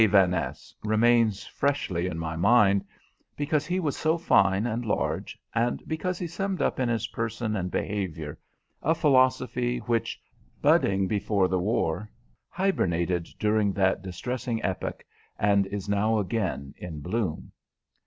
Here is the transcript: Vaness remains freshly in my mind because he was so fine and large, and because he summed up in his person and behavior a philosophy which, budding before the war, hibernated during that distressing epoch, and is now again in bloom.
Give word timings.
Vaness 0.07 0.73
remains 0.83 1.45
freshly 1.45 2.07
in 2.07 2.17
my 2.17 2.35
mind 2.35 2.83
because 3.37 3.67
he 3.67 3.79
was 3.79 3.95
so 3.95 4.17
fine 4.17 4.65
and 4.65 4.83
large, 4.83 5.37
and 5.53 5.83
because 5.87 6.17
he 6.17 6.25
summed 6.25 6.59
up 6.59 6.79
in 6.79 6.89
his 6.89 7.05
person 7.09 7.55
and 7.55 7.69
behavior 7.69 8.39
a 8.81 8.95
philosophy 8.95 9.77
which, 9.77 10.19
budding 10.59 11.05
before 11.07 11.47
the 11.47 11.59
war, 11.59 12.09
hibernated 12.49 13.25
during 13.37 13.71
that 13.73 14.01
distressing 14.01 14.59
epoch, 14.63 15.05
and 15.37 15.67
is 15.67 15.87
now 15.87 16.17
again 16.17 16.73
in 16.79 16.99
bloom. 16.99 17.51